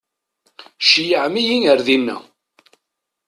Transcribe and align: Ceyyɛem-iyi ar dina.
Ceyyɛem-iyi 0.87 1.55
ar 1.71 1.79
dina. 1.85 2.17